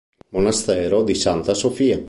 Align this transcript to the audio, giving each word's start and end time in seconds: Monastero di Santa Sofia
Monastero 0.29 1.03
di 1.03 1.13
Santa 1.13 1.53
Sofia 1.53 1.99